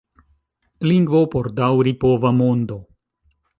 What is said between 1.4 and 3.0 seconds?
daŭripova mondo.